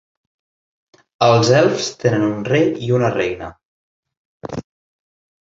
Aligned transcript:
Els 1.25 1.51
elfs 1.57 1.89
tenen 2.05 2.25
un 2.31 2.41
rei 2.49 2.67
i 2.87 2.91
una 3.01 3.13
reina. 3.19 3.53